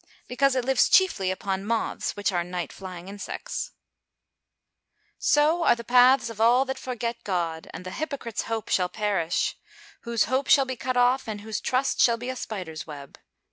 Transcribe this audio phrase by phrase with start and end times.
[0.27, 3.65] _Because it lives chiefly upon moths, which are night flying insects.
[3.65, 8.89] [Verse: "So are the paths of all that forget God; and the hypocrite's hope shall
[8.89, 9.55] perish:
[9.99, 13.19] Whose hope shall be cut off, and whose trust shall be a spider's web."